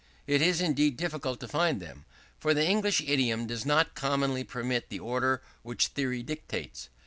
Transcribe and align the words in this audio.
It 0.25 0.41
is 0.41 0.61
indeed 0.61 0.97
difficult 0.97 1.39
to 1.41 1.47
find 1.47 1.79
them; 1.79 2.05
for 2.39 2.55
the 2.55 2.65
English 2.67 3.01
idiom 3.01 3.45
does 3.45 3.67
not 3.67 3.93
commonly 3.93 4.43
permit 4.43 4.89
the 4.89 4.97
order 4.97 5.43
which 5.61 5.89
theory 5.89 6.23
dictates. 6.23 6.89